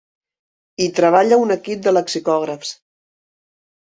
Hi 0.77 0.85
treballa 0.99 1.37
un 1.41 1.55
equip 1.55 1.83
de 1.87 1.93
lexicògrafs. 1.93 2.73